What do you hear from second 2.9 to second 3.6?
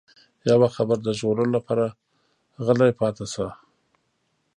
پاتې شي.